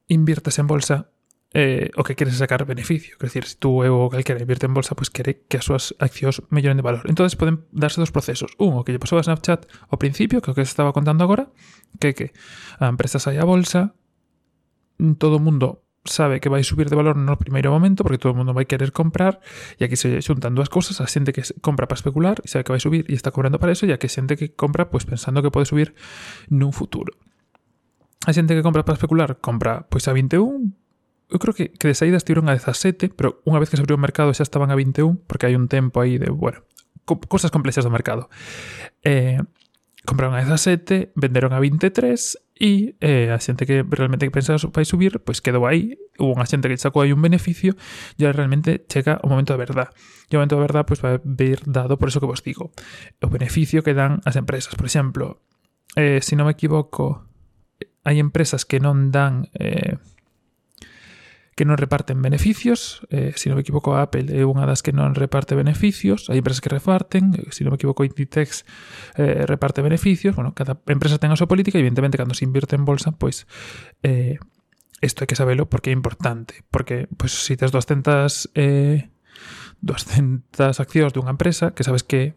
invirtes 0.07 0.59
en 0.59 0.67
bolsa, 0.67 1.11
eh, 1.55 1.89
o 1.95 2.03
que 2.03 2.19
queres 2.19 2.35
sacar 2.35 2.65
beneficio. 2.65 3.15
Quer 3.17 3.29
decir, 3.31 3.43
se 3.45 3.55
si 3.55 3.63
tú 3.63 3.79
ou 3.79 4.11
calquera 4.11 4.43
invierte 4.43 4.67
en 4.67 4.75
bolsa, 4.75 4.91
pois 4.91 5.07
pues 5.07 5.15
quere 5.15 5.47
que 5.47 5.55
as 5.55 5.63
súas 5.63 5.95
accións 6.03 6.43
melloren 6.51 6.75
de 6.75 6.83
valor. 6.83 7.07
entonces 7.07 7.39
poden 7.39 7.63
darse 7.71 8.03
dos 8.03 8.11
procesos. 8.11 8.51
Un, 8.59 8.75
o 8.75 8.83
que 8.83 8.91
lle 8.91 8.99
pasou 8.99 9.15
a 9.15 9.23
Snapchat 9.23 9.63
ao 9.87 9.95
principio, 9.95 10.43
que 10.43 10.51
é 10.51 10.53
o 10.53 10.55
que 10.59 10.67
estaba 10.67 10.91
contando 10.91 11.23
agora, 11.23 11.47
que 11.95 12.11
que 12.11 12.35
a 12.75 12.91
empresa 12.91 13.23
sai 13.23 13.39
a 13.39 13.47
bolsa, 13.47 13.95
todo 15.15 15.39
o 15.39 15.43
mundo 15.43 15.84
sabe 16.05 16.39
que 16.39 16.49
vai 16.49 16.63
subir 16.63 16.87
de 16.87 16.95
valor 16.95 17.17
no 17.17 17.35
primeiro 17.35 17.73
momento 17.73 18.05
porque 18.05 18.21
todo 18.21 18.31
o 18.33 18.37
mundo 18.37 18.53
vai 18.53 18.69
querer 18.69 18.93
comprar 18.93 19.41
e 19.81 19.83
aquí 19.83 19.97
se 19.97 20.21
xuntan 20.21 20.53
dúas 20.53 20.69
cousas, 20.69 21.01
a 21.01 21.09
xente 21.09 21.33
que 21.33 21.41
compra 21.59 21.89
para 21.89 21.97
especular 21.97 22.39
e 22.45 22.47
sabe 22.47 22.63
que 22.63 22.71
vai 22.71 22.81
subir 22.81 23.03
e 23.09 23.17
está 23.17 23.33
cobrando 23.33 23.57
para 23.57 23.73
eso 23.73 23.89
e 23.89 23.91
a 23.91 23.97
que 23.97 24.07
xente 24.07 24.37
que 24.37 24.53
compra 24.53 24.87
pois 24.87 25.03
pensando 25.03 25.41
que 25.41 25.49
pode 25.49 25.65
subir 25.65 25.97
nun 26.53 26.71
futuro. 26.71 27.17
A 28.25 28.31
xente 28.31 28.53
que 28.53 28.61
compra 28.61 28.85
para 28.85 28.95
especular 28.95 29.41
compra 29.41 29.89
pois 29.89 30.05
a 30.05 30.13
21, 30.13 30.69
eu 31.29 31.37
creo 31.41 31.53
que, 31.57 31.73
que 31.73 31.89
de 31.89 31.97
saída 31.97 32.21
estiveron 32.21 32.47
a 32.49 32.53
17, 32.53 33.09
pero 33.17 33.41
unha 33.49 33.57
vez 33.57 33.73
que 33.73 33.77
se 33.77 33.81
abriu 33.81 33.97
o 33.97 34.01
mercado 34.01 34.29
xa 34.29 34.45
estaban 34.45 34.69
a 34.69 34.77
21, 34.77 35.25
porque 35.25 35.49
hai 35.49 35.57
un 35.57 35.65
tempo 35.65 35.97
aí 35.97 36.21
de, 36.21 36.29
bueno, 36.29 36.61
co 37.05 37.17
cosas 37.25 37.49
complexas 37.49 37.81
do 37.81 37.89
mercado. 37.89 38.29
Eh, 39.01 39.41
compraron 40.05 40.37
a 40.37 40.45
17, 40.45 41.17
venderon 41.17 41.53
a 41.53 41.59
23 41.59 42.44
E 42.55 42.95
eh, 43.03 43.35
a 43.35 43.37
xente 43.43 43.67
que 43.67 43.83
realmente 43.83 44.31
pensa 44.31 44.55
vai 44.71 44.87
subir, 44.87 45.19
pois 45.19 45.43
quedou 45.43 45.67
aí, 45.67 45.99
hubo 46.15 46.39
unha 46.39 46.47
xente 46.47 46.71
que 46.71 46.79
sacou 46.79 47.03
aí 47.03 47.11
un 47.11 47.19
beneficio, 47.19 47.75
e 48.15 48.23
realmente 48.23 48.87
chega 48.87 49.19
o 49.23 49.27
momento 49.27 49.51
da 49.51 49.59
verdad. 49.59 49.91
E 50.31 50.35
o 50.35 50.39
momento 50.39 50.55
da 50.55 50.63
verdad 50.63 50.83
pois, 50.87 51.03
vai 51.03 51.19
ver 51.19 51.67
dado 51.67 51.99
por 51.99 52.07
eso 52.07 52.23
que 52.23 52.31
vos 52.31 52.39
digo. 52.39 52.71
O 53.19 53.27
beneficio 53.27 53.83
que 53.83 53.91
dan 53.91 54.23
as 54.23 54.39
empresas. 54.39 54.71
Por 54.79 54.87
exemplo, 54.87 55.43
eh, 55.99 56.23
se 56.23 56.31
si 56.31 56.39
non 56.39 56.47
me 56.47 56.55
equivoco, 56.55 57.27
eh, 57.83 57.91
hai 58.07 58.23
empresas 58.23 58.63
que 58.63 58.79
non 58.79 59.11
dan... 59.11 59.51
Eh, 59.59 59.99
que 61.55 61.63
non 61.63 61.79
reparten 61.79 62.19
beneficios, 62.19 63.07
eh, 63.07 63.31
se 63.31 63.39
si 63.39 63.45
non 63.47 63.55
me 63.55 63.63
equivoco 63.63 63.95
Apple 63.95 64.27
é 64.27 64.43
unha 64.43 64.67
das 64.67 64.83
que 64.83 64.91
non 64.91 65.15
reparte 65.15 65.55
beneficios, 65.55 66.27
hai 66.27 66.43
empresas 66.43 66.59
que 66.59 66.67
reparten, 66.67 67.31
se 67.31 67.47
si 67.55 67.61
non 67.63 67.71
me 67.71 67.79
equivoco 67.79 68.03
Inditex 68.03 68.67
eh, 69.15 69.47
reparte 69.47 69.79
beneficios, 69.79 70.35
bueno, 70.35 70.51
cada 70.51 70.75
empresa 70.91 71.15
ten 71.15 71.31
a 71.31 71.39
súa 71.39 71.47
política, 71.47 71.79
evidentemente 71.79 72.19
cando 72.19 72.35
se 72.35 72.43
invierte 72.43 72.75
en 72.75 72.83
bolsa, 72.83 73.15
pois 73.15 73.47
eh, 74.03 74.35
isto 74.99 75.23
hai 75.23 75.27
que 75.31 75.39
sabelo 75.39 75.71
porque 75.71 75.89
é 75.91 75.95
importante, 75.95 76.67
porque 76.75 77.07
pois, 77.15 77.31
se 77.31 77.55
si 77.55 77.55
tes 77.55 77.71
200 77.71 78.51
eh, 78.59 79.07
200 79.79 80.75
accións 80.83 81.15
dunha 81.15 81.31
empresa 81.31 81.71
que 81.71 81.87
sabes 81.87 82.03
que 82.03 82.35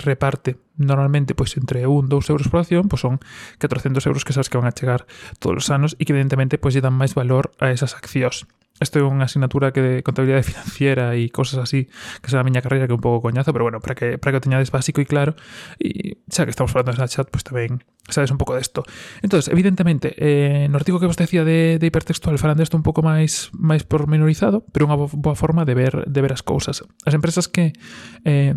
reparte 0.00 0.58
normalmente 0.80 1.36
pois 1.36 1.56
entre 1.56 1.86
1 1.86 2.08
2 2.08 2.32
euros 2.32 2.48
por 2.48 2.60
acción, 2.60 2.88
pois 2.88 3.04
son 3.04 3.20
400 3.60 4.04
euros 4.08 4.24
que 4.24 4.32
sabes 4.32 4.48
que 4.48 4.58
van 4.58 4.68
a 4.68 4.76
chegar 4.76 5.06
todos 5.38 5.62
os 5.62 5.68
anos 5.70 5.96
e 6.00 6.08
que 6.08 6.12
evidentemente 6.16 6.56
pois 6.56 6.72
lle 6.72 6.84
dan 6.84 6.96
máis 6.96 7.12
valor 7.12 7.52
a 7.60 7.70
esas 7.70 7.92
accións. 7.94 8.48
Isto 8.80 8.96
é 8.96 9.04
unha 9.04 9.28
asignatura 9.28 9.76
que 9.76 9.84
de 9.84 9.94
contabilidade 10.00 10.48
financiera 10.50 11.12
e 11.12 11.28
cosas 11.28 11.60
así, 11.60 11.92
que 12.24 12.32
será 12.32 12.40
a 12.40 12.48
miña 12.48 12.64
carreira 12.64 12.88
que 12.88 12.96
é 12.96 12.98
un 12.98 13.04
pouco 13.04 13.28
coñazo, 13.28 13.52
pero 13.52 13.68
bueno, 13.68 13.84
para 13.84 13.92
que 13.92 14.16
para 14.16 14.32
que 14.32 14.40
o 14.40 14.44
teñades 14.44 14.72
básico 14.72 15.04
e 15.04 15.06
claro, 15.06 15.36
e 15.76 16.16
xa 16.32 16.48
que 16.48 16.52
estamos 16.56 16.72
falando 16.72 16.96
en 16.96 17.04
chat, 17.04 17.28
pois 17.28 17.44
tamén 17.44 17.84
sabes 18.08 18.32
un 18.32 18.40
pouco 18.40 18.56
desto. 18.56 18.80
Entonces, 19.20 19.52
evidentemente, 19.52 20.16
eh, 20.16 20.64
no 20.72 20.80
artigo 20.80 20.96
que 20.96 21.04
vos 21.04 21.20
decía 21.20 21.44
de, 21.44 21.76
de 21.76 21.86
hipertextual 21.86 22.40
falan 22.40 22.56
desto 22.56 22.80
un 22.80 22.82
pouco 22.82 23.04
máis 23.04 23.52
máis 23.52 23.84
pormenorizado, 23.84 24.64
pero 24.72 24.88
unha 24.88 24.96
boa 24.96 25.36
forma 25.36 25.68
de 25.68 25.76
ver 25.76 26.08
de 26.08 26.20
ver 26.24 26.32
as 26.32 26.40
cousas. 26.40 26.80
As 27.04 27.12
empresas 27.12 27.52
que 27.52 27.76
eh, 28.24 28.56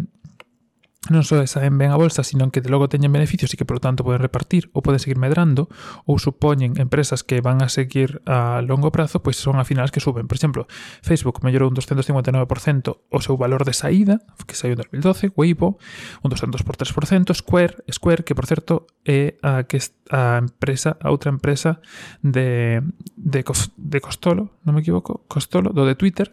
non 1.12 1.27
só 1.27 1.36
saen 1.43 1.75
ben 1.75 1.91
a 1.91 2.00
bolsa, 2.00 2.24
sino 2.24 2.48
que 2.48 2.63
de 2.63 2.72
logo 2.72 2.88
teñen 2.88 3.12
beneficios 3.12 3.51
e 3.51 3.60
que, 3.60 3.67
polo 3.67 3.83
tanto, 3.83 4.07
poden 4.07 4.24
repartir 4.24 4.72
ou 4.72 4.79
poden 4.79 5.03
seguir 5.03 5.19
medrando, 5.19 5.67
ou 6.07 6.15
supoñen 6.15 6.79
empresas 6.79 7.27
que 7.27 7.43
van 7.43 7.60
a 7.60 7.67
seguir 7.67 8.24
a 8.24 8.63
longo 8.63 8.88
prazo, 8.88 9.19
pois 9.19 9.36
son 9.36 9.60
a 9.60 9.67
finales 9.67 9.91
que 9.91 10.00
suben. 10.00 10.31
Por 10.31 10.39
exemplo, 10.39 10.63
Facebook 11.03 11.43
mellorou 11.43 11.67
un 11.67 11.75
259% 11.75 13.03
o 13.12 13.19
seu 13.19 13.36
valor 13.36 13.67
de 13.67 13.75
saída, 13.75 14.24
que 14.48 14.55
saiu 14.55 14.79
en 14.79 15.03
2012, 15.03 15.36
Weibo, 15.36 15.75
un 16.24 16.29
200.3%, 16.31 17.36
Square, 17.36 17.83
Square, 17.91 18.24
que, 18.24 18.31
por 18.31 18.48
certo, 18.48 18.88
é 19.03 19.36
a, 19.43 19.67
que 19.67 19.83
a 20.07 20.39
empresa, 20.39 20.95
a 21.03 21.12
outra 21.12 21.27
empresa 21.36 21.83
de, 22.24 22.79
de, 23.19 23.43
de 23.43 24.00
Costolo, 24.00 24.55
non 24.63 24.72
me 24.72 24.79
equivoco, 24.79 25.27
Costolo, 25.27 25.75
do 25.75 25.83
de 25.83 26.00
Twitter, 26.00 26.31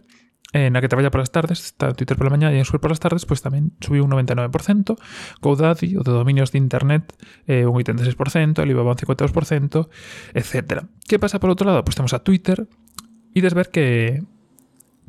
eh, 0.53 0.71
na 0.71 0.83
que 0.83 0.91
traballa 0.91 1.15
polas 1.15 1.31
tardes, 1.31 1.63
está 1.63 1.95
Twitter 1.95 2.19
pola 2.19 2.31
mañá 2.31 2.51
e 2.51 2.59
en 2.59 2.67
Square 2.67 2.83
polas 2.83 2.99
tardes, 2.99 3.23
pois 3.23 3.39
tamén 3.39 3.71
subiu 3.79 4.03
un 4.03 4.11
99%, 4.11 4.99
GoDaddy, 5.39 5.95
o 5.95 6.03
de 6.03 6.11
dominios 6.11 6.51
de 6.51 6.59
internet, 6.59 7.15
eh, 7.47 7.67
un 7.67 7.79
86%, 7.79 8.59
Alibaba 8.59 8.91
un 8.91 8.99
52%, 8.99 9.31
etc. 10.35 10.91
Que 11.07 11.23
pasa 11.23 11.39
por 11.39 11.55
outro 11.55 11.71
lado? 11.71 11.87
Pois 11.87 11.95
temos 11.95 12.11
a 12.11 12.27
Twitter 12.27 12.67
e 13.31 13.39
des 13.39 13.55
ver 13.55 13.71
que 13.71 14.27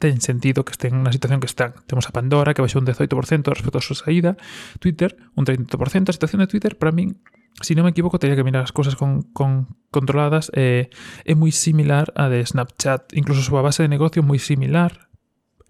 ten 0.01 0.21
sentido 0.21 0.65
que 0.65 0.74
estén 0.74 1.01
na 1.01 1.13
situación 1.13 1.41
que 1.41 1.50
están. 1.50 1.77
Temos 1.86 2.10
a 2.10 2.13
Pandora, 2.13 2.53
que 2.53 2.62
baixou 2.62 2.81
un 2.81 2.89
18% 2.89 3.10
respecto 3.50 3.77
a 3.77 3.86
súa 3.86 3.98
saída, 3.98 4.38
Twitter, 4.81 5.17
un 5.38 5.45
30%. 5.45 5.74
A 6.10 6.13
situación 6.13 6.41
de 6.41 6.50
Twitter, 6.50 6.77
para 6.77 6.93
min, 6.93 7.21
si 7.62 7.77
non 7.77 7.86
me 7.86 7.93
equivoco, 7.93 8.17
teria 8.17 8.38
que 8.38 8.45
mirar 8.45 8.65
as 8.65 8.74
cousas 8.74 8.98
con, 8.98 9.25
con 9.33 9.74
controladas, 9.93 10.50
eh, 10.53 10.89
é 11.25 11.33
moi 11.33 11.53
similar 11.53 12.10
a 12.17 12.29
de 12.29 12.41
Snapchat. 12.41 13.13
Incluso 13.13 13.45
súa 13.45 13.62
base 13.62 13.86
de 13.86 13.93
negocio 13.93 14.25
moi 14.25 14.41
similar 14.41 15.11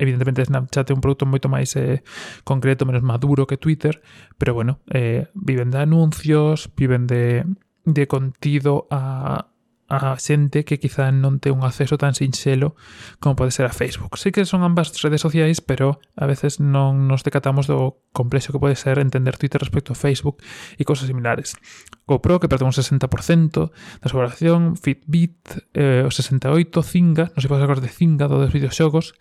Evidentemente 0.01 0.41
Snapchat 0.41 0.89
é 0.89 0.98
un 0.98 1.01
produto 1.05 1.29
moito 1.29 1.46
máis 1.46 1.77
eh, 1.77 2.01
concreto, 2.41 2.89
menos 2.89 3.05
maduro 3.05 3.46
que 3.46 3.62
Twitter, 3.62 4.01
pero 4.41 4.58
bueno, 4.58 4.81
eh, 4.89 5.29
viven 5.38 5.70
de 5.70 5.77
anuncios, 5.77 6.74
viven 6.74 7.05
de, 7.05 7.46
de 7.86 8.10
contido 8.10 8.89
a, 8.89 9.50
a 9.91 10.15
xente 10.15 10.63
que 10.63 10.79
quizá 10.79 11.12
non 11.12 11.43
ten 11.43 11.51
un 11.51 11.67
acceso 11.67 12.00
tan 12.00 12.15
sinxelo 12.15 12.79
como 13.19 13.36
pode 13.36 13.51
ser 13.51 13.67
a 13.67 13.75
Facebook. 13.75 14.15
Sí 14.15 14.31
que 14.31 14.48
son 14.48 14.63
ambas 14.63 14.95
redes 15.03 15.19
sociais, 15.19 15.60
pero 15.60 16.00
a 16.15 16.24
veces 16.24 16.63
non 16.63 17.12
nos 17.12 17.27
decatamos 17.27 17.67
do 17.67 18.00
complexo 18.15 18.55
que 18.55 18.63
pode 18.63 18.79
ser 18.79 19.03
entender 19.03 19.36
Twitter 19.36 19.60
respecto 19.60 19.91
a 19.91 20.00
Facebook 20.00 20.39
e 20.79 20.88
cosas 20.88 21.12
similares. 21.12 21.60
GoPro, 22.07 22.39
que 22.39 22.48
perde 22.48 22.63
un 22.63 22.71
60% 22.71 23.75
da 24.00 24.07
súa 24.07 24.24
valoración, 24.24 24.79
Fitbit, 24.79 25.67
eh, 25.75 26.07
o 26.07 26.12
68%, 26.12 26.88
Zinga, 26.88 27.36
non 27.36 27.43
sei 27.43 27.51
se 27.51 27.83
de 27.83 27.91
Zinga, 27.91 28.31
do 28.31 28.39
dos 28.39 28.55
videoxogos, 28.55 29.12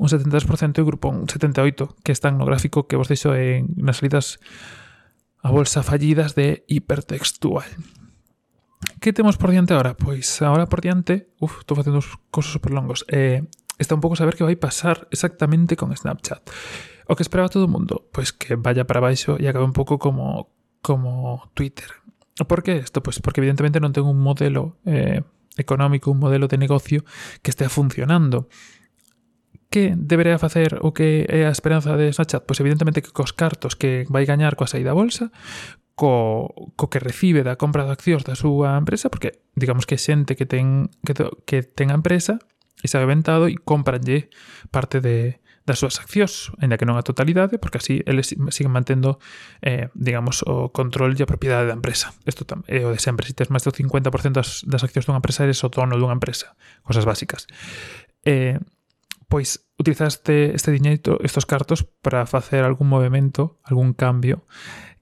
un 0.00 0.08
73% 0.08 0.80
e 0.80 0.84
o 0.84 0.88
grupo 0.88 1.12
un 1.12 1.28
78%, 1.28 2.00
que 2.00 2.16
están 2.16 2.40
no 2.40 2.48
gráfico 2.48 2.88
que 2.88 2.96
vos 2.96 3.12
deixo 3.12 3.36
en, 3.36 3.68
nas 3.76 4.00
salidas 4.00 4.40
a 5.44 5.52
bolsa 5.52 5.84
fallidas 5.84 6.32
de 6.32 6.64
hipertextual. 6.72 7.68
Que 9.00 9.12
temos 9.12 9.36
por 9.36 9.50
diante 9.50 9.74
agora? 9.74 9.94
Pois 9.94 10.40
agora 10.40 10.66
por 10.66 10.80
diante, 10.80 11.28
uf, 11.40 11.60
estou 11.60 11.76
facendo 11.76 12.00
uns 12.00 12.08
cosos 12.32 12.52
super 12.56 12.72
longos. 12.72 13.04
Eh, 13.12 13.44
está 13.78 13.94
un 13.94 14.00
pouco 14.00 14.16
saber 14.16 14.36
que 14.36 14.44
vai 14.44 14.56
pasar 14.56 15.06
exactamente 15.12 15.76
con 15.76 15.92
Snapchat. 15.92 16.40
O 17.06 17.14
que 17.14 17.22
esperaba 17.22 17.52
todo 17.52 17.68
o 17.68 17.72
mundo, 17.72 18.08
pois 18.10 18.32
que 18.32 18.56
vaya 18.56 18.88
para 18.88 19.04
baixo 19.04 19.36
e 19.38 19.46
acabe 19.46 19.68
un 19.68 19.76
pouco 19.76 20.00
como 20.00 20.48
como 20.80 21.50
Twitter. 21.54 21.90
Por 22.48 22.62
que 22.62 22.76
isto? 22.78 23.02
Pois 23.02 23.20
porque 23.20 23.40
evidentemente 23.40 23.80
non 23.80 23.92
ten 23.92 24.08
un 24.08 24.16
modelo 24.16 24.80
eh, 24.88 25.20
económico, 25.60 26.12
un 26.12 26.20
modelo 26.20 26.48
de 26.48 26.56
negocio 26.56 27.04
que 27.44 27.52
estea 27.52 27.68
funcionando. 27.68 28.48
Que 29.68 29.92
debería 29.92 30.38
facer 30.38 30.78
o 30.80 30.94
que 30.96 31.28
é 31.28 31.44
a 31.44 31.50
eh, 31.50 31.54
esperanza 31.54 32.00
de 32.00 32.08
Snapchat? 32.12 32.48
Pois 32.48 32.60
evidentemente 32.64 33.04
que 33.04 33.12
cos 33.12 33.36
cartos 33.36 33.76
que 33.76 34.08
vai 34.08 34.24
gañar 34.24 34.56
coa 34.56 34.70
saída 34.70 34.92
a 34.92 34.98
bolsa, 34.98 35.28
co, 35.96 36.52
co 36.76 36.92
que 36.92 37.00
recibe 37.00 37.42
da 37.42 37.56
compra 37.56 37.88
de 37.88 37.96
accións 37.96 38.22
da 38.22 38.36
súa 38.36 38.76
empresa, 38.76 39.08
porque 39.08 39.40
digamos 39.56 39.88
que 39.88 39.96
xente 39.96 40.36
que 40.36 40.44
ten, 40.44 40.92
que, 41.02 41.16
que 41.48 41.64
ten 41.64 41.88
a 41.88 41.96
empresa 41.96 42.38
e 42.84 42.86
sabe 42.86 43.08
ventado 43.08 43.48
e 43.48 43.56
compranlle 43.56 44.28
parte 44.68 45.00
de, 45.00 45.40
das 45.64 45.80
súas 45.80 45.96
accións, 45.96 46.52
aínda 46.60 46.76
que 46.76 46.84
non 46.84 47.00
a 47.00 47.02
totalidade, 47.02 47.56
porque 47.56 47.80
así 47.80 48.04
eles 48.04 48.36
siguen 48.52 48.76
mantendo, 48.76 49.18
eh, 49.64 49.88
digamos, 49.96 50.44
o 50.44 50.68
control 50.70 51.16
e 51.16 51.24
a 51.24 51.26
propiedade 51.26 51.66
da 51.66 51.74
empresa. 51.74 52.12
Isto 52.28 52.44
é 52.68 52.84
o 52.84 52.92
de 52.92 53.00
sempre, 53.00 53.24
se 53.24 53.32
tes 53.32 53.48
máis 53.48 53.64
do 53.64 53.72
50% 53.72 54.36
das, 54.36 54.62
das 54.68 54.84
accións 54.84 55.08
dunha 55.08 55.18
empresa, 55.18 55.48
eres 55.48 55.64
o 55.64 55.72
dono 55.72 55.96
dunha 55.96 56.14
empresa, 56.14 56.54
cosas 56.84 57.08
básicas. 57.08 57.48
Eh, 58.22 58.60
pois 59.32 59.64
utilizaste 59.80 60.52
este 60.52 60.70
diñeito, 60.70 61.18
estos 61.24 61.48
cartos 61.48 61.88
para 62.04 62.28
facer 62.28 62.62
algún 62.68 62.92
movimento, 62.92 63.58
algún 63.64 63.96
cambio 63.96 64.44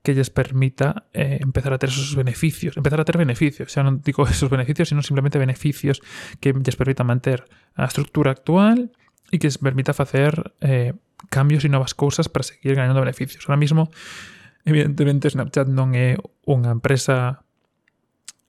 que 0.05 0.13
les 0.13 0.29
permita 0.29 1.09
eh, 1.13 1.39
empezar 1.41 1.73
a 1.73 1.79
ter 1.81 1.89
esos 1.89 2.15
beneficios, 2.15 2.77
empezar 2.77 3.01
a 3.01 3.05
ter 3.05 3.17
beneficios, 3.17 3.67
o 3.67 3.73
sea, 3.73 3.83
digo 4.03 4.27
esos 4.29 4.49
beneficios, 4.49 4.89
sino 4.89 5.01
simplemente 5.01 5.39
beneficios 5.39 6.01
que 6.39 6.53
les 6.53 6.75
permita 6.77 7.03
manter 7.03 7.43
a 7.73 7.89
estructura 7.89 8.29
actual 8.29 8.93
e 9.33 9.41
que 9.41 9.49
les 9.49 9.57
permita 9.57 9.97
facer 9.97 10.53
eh, 10.61 10.93
cambios 11.33 11.65
e 11.65 11.73
novas 11.73 11.97
cousas 11.97 12.29
para 12.29 12.45
seguir 12.45 12.77
ganando 12.77 13.01
beneficios. 13.01 13.49
Ahora 13.49 13.57
mismo, 13.57 13.89
evidentemente, 14.61 15.33
Snapchat 15.33 15.65
non 15.65 15.97
é 15.97 16.21
unha 16.45 16.69
empresa 16.69 17.41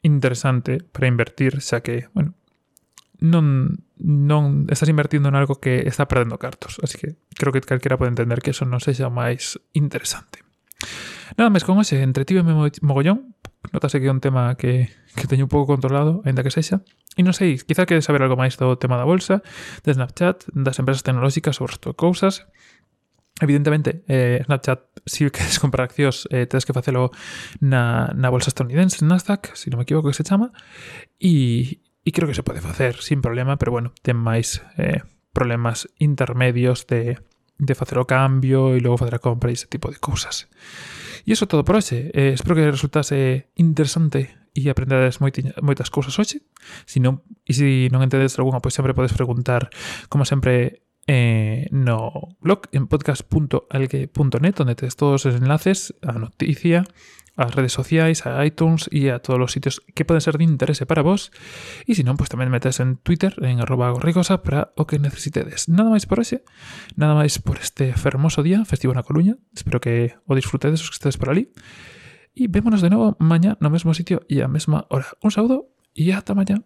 interesante 0.04 0.84
para 0.92 1.08
invertir, 1.08 1.64
xa 1.64 1.80
que, 1.80 2.12
bueno, 2.12 2.36
non, 3.16 3.80
non 3.96 4.68
estás 4.68 4.92
invertindo 4.92 5.32
en 5.32 5.40
algo 5.40 5.56
que 5.56 5.88
está 5.88 6.04
perdendo 6.04 6.36
cartos. 6.36 6.76
Así 6.84 7.00
que 7.00 7.16
creo 7.32 7.48
que 7.48 7.64
calquera 7.64 7.96
pode 7.96 8.12
entender 8.12 8.44
que 8.44 8.52
eso 8.52 8.68
non 8.68 8.84
sexa 8.84 9.08
máis 9.08 9.56
interesante. 9.72 10.45
Nada 11.34 11.50
máis 11.50 11.66
con 11.66 11.82
ese, 11.82 11.98
entretíveme 12.06 12.54
mogollón, 12.54 13.34
notase 13.74 13.98
que 13.98 14.06
é 14.06 14.14
un 14.14 14.22
tema 14.22 14.54
que, 14.54 14.94
que 15.18 15.26
teño 15.26 15.50
un 15.50 15.52
pouco 15.52 15.74
controlado, 15.74 16.22
ainda 16.22 16.46
que 16.46 16.54
sexa. 16.54 16.86
E 17.18 17.26
non 17.26 17.34
sei, 17.34 17.58
quizá 17.58 17.82
queres 17.88 18.06
saber 18.06 18.22
algo 18.22 18.38
máis 18.38 18.54
do 18.54 18.78
tema 18.78 18.94
da 18.94 19.08
bolsa, 19.08 19.42
de 19.82 19.90
Snapchat, 19.90 20.46
das 20.54 20.78
empresas 20.78 21.02
tecnolóxicas 21.02 21.58
ou 21.58 21.66
resto 21.66 21.90
de 21.90 21.98
cousas. 21.98 22.46
Evidentemente, 23.42 24.06
eh, 24.06 24.40
Snapchat, 24.46 25.02
si 25.04 25.26
queres 25.34 25.58
comprar 25.58 25.90
accións, 25.90 26.30
eh, 26.30 26.46
tens 26.46 26.62
que 26.62 26.76
facelo 26.76 27.10
na, 27.58 28.14
na 28.14 28.30
bolsa 28.30 28.52
estadounidense, 28.52 29.02
Nasdaq, 29.02 29.58
se 29.58 29.66
si 29.66 29.72
non 29.72 29.82
me 29.82 29.88
equivoco 29.88 30.12
que 30.12 30.18
se 30.18 30.24
chama, 30.24 30.54
e, 31.18 31.82
e 32.06 32.08
creo 32.14 32.30
que 32.30 32.38
se 32.38 32.46
pode 32.46 32.62
facer 32.62 33.02
sin 33.02 33.18
problema, 33.18 33.58
pero 33.58 33.74
bueno, 33.74 33.90
ten 34.06 34.14
máis 34.14 34.62
eh, 34.78 35.02
problemas 35.34 35.90
intermedios 36.00 36.86
de 36.86 37.20
de 37.58 37.74
facer 37.74 37.98
o 37.98 38.08
cambio 38.08 38.76
e 38.76 38.80
logo 38.80 39.00
facer 39.00 39.16
a 39.16 39.22
compra 39.22 39.50
e 39.50 39.56
ese 39.56 39.66
tipo 39.66 39.88
de 39.88 39.98
cousas. 39.98 40.48
E 41.26 41.32
iso 41.32 41.48
todo 41.50 41.64
por 41.64 41.76
hoxe. 41.76 42.12
Eh, 42.14 42.36
espero 42.36 42.54
que 42.54 42.70
resultase 42.70 43.50
interesante 43.56 44.46
e 44.56 44.70
aprendedes 44.70 45.20
moitas 45.20 45.90
cousas 45.90 46.16
hoxe. 46.16 46.40
Se 46.86 47.02
non, 47.02 47.20
e 47.44 47.52
se 47.52 47.92
non 47.92 48.00
entendes 48.00 48.38
algunha, 48.38 48.62
pois 48.62 48.72
sempre 48.72 48.96
podes 48.96 49.12
preguntar, 49.12 49.68
como 50.08 50.24
sempre, 50.24 50.85
eh, 51.06 51.68
no 51.70 52.36
blog 52.40 52.62
en 52.72 52.88
podcast.alge.net, 52.88 54.54
donde 54.54 54.74
tienes 54.74 54.96
todos 54.96 55.24
los 55.24 55.34
enlaces 55.36 55.94
a 56.02 56.12
noticia, 56.12 56.84
a 57.36 57.44
redes 57.46 57.72
sociales, 57.72 58.26
a 58.26 58.44
iTunes 58.44 58.88
y 58.90 59.08
a 59.08 59.20
todos 59.20 59.38
los 59.38 59.52
sitios 59.52 59.82
que 59.94 60.04
pueden 60.04 60.20
ser 60.20 60.38
de 60.38 60.44
interés 60.44 60.82
para 60.86 61.02
vos. 61.02 61.30
Y 61.86 61.94
si 61.94 62.02
no, 62.02 62.16
pues 62.16 62.30
también 62.30 62.50
metes 62.50 62.80
en 62.80 62.96
Twitter, 62.96 63.34
en 63.42 63.60
arroba 63.60 63.90
gorrigosa, 63.90 64.42
para 64.42 64.72
o 64.76 64.86
que 64.86 64.98
necesitedes. 64.98 65.68
Nada 65.68 65.90
más 65.90 66.06
por 66.06 66.20
ese, 66.20 66.42
nada 66.96 67.14
más 67.14 67.38
por 67.38 67.58
este 67.58 67.94
hermoso 68.04 68.42
día, 68.42 68.64
festivo 68.64 68.92
en 68.92 68.96
la 68.96 69.02
Coruña. 69.02 69.36
Espero 69.54 69.80
que 69.80 70.16
os 70.26 70.36
disfrutéis, 70.36 70.80
os 70.80 70.90
que 70.90 70.94
estéis 70.94 71.18
por 71.18 71.30
allí. 71.30 71.52
Y 72.34 72.48
vémonos 72.48 72.82
de 72.82 72.90
nuevo 72.90 73.16
mañana, 73.20 73.56
en 73.60 73.66
el 73.66 73.72
mismo 73.72 73.94
sitio 73.94 74.22
y 74.28 74.38
a 74.38 74.42
la 74.42 74.48
misma 74.48 74.86
hora. 74.90 75.06
Un 75.22 75.30
saludo 75.30 75.68
y 75.94 76.10
hasta 76.10 76.34
mañana. 76.34 76.64